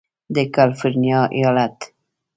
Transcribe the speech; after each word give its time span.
د 0.35 0.37
کالفرنیا 0.55 1.21
ایالت 1.37 1.77